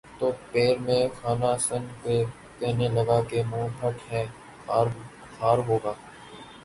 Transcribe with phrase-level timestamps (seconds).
[0.17, 2.17] تو پیر مے خانہ سن کے
[2.59, 4.25] کہنے لگا کہ منہ پھٹ ہے
[4.65, 5.93] خار ہوگا